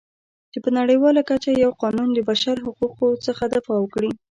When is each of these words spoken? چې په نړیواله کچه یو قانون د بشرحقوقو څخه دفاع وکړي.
چې 0.51 0.59
په 0.63 0.69
نړیواله 0.79 1.21
کچه 1.29 1.51
یو 1.63 1.71
قانون 1.81 2.09
د 2.13 2.19
بشرحقوقو 2.29 3.07
څخه 3.25 3.43
دفاع 3.55 3.77
وکړي. 3.81 4.11